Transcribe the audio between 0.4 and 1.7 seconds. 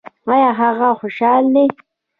هغه خوشحاله دی؟